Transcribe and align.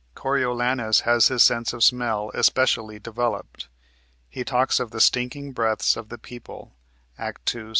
Coriolanus 0.15 1.01
has 1.01 1.27
his 1.27 1.43
sense 1.43 1.73
of 1.73 1.83
smell 1.83 2.31
especially 2.33 2.97
developed. 2.97 3.67
He 4.27 4.43
talks 4.43 4.79
of 4.79 4.89
the 4.89 4.99
"stinking 4.99 5.51
breaths" 5.51 5.95
of 5.95 6.09
the 6.09 6.17
people 6.17 6.73
(Act 7.19 7.45
2, 7.45 7.69
Sc. 7.69 7.69